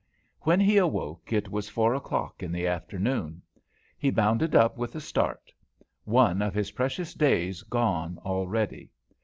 When 0.39 0.59
he 0.59 0.77
awoke, 0.77 1.31
it 1.31 1.51
was 1.51 1.69
four 1.69 1.93
o'clock 1.93 2.41
in 2.41 2.51
the 2.51 2.65
afternoon. 2.65 3.43
He 3.99 4.09
bounded 4.09 4.55
up 4.55 4.75
with 4.75 4.95
a 4.95 4.99
start; 4.99 5.53
one 6.05 6.41
of 6.41 6.55
his 6.55 6.71
precious 6.71 7.13
days 7.13 7.61
gone 7.61 8.17
already! 8.25 8.89